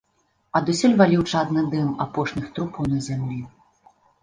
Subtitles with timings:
[0.59, 3.41] Адусюль валіў чадны дым апошніх трупаў на зямлі.